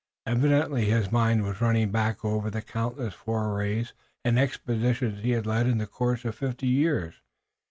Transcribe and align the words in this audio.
Evidently 0.25 0.85
his 0.85 1.11
mind 1.11 1.43
was 1.43 1.61
running 1.61 1.91
back 1.91 2.25
over 2.25 2.49
the 2.49 2.63
countless 2.63 3.13
forays 3.13 3.93
and 4.25 4.39
expeditions 4.39 5.21
he 5.21 5.29
had 5.29 5.45
led 5.45 5.67
in 5.67 5.77
the 5.77 5.85
course 5.85 6.25
of 6.25 6.33
fifty 6.33 6.65
years. 6.65 7.21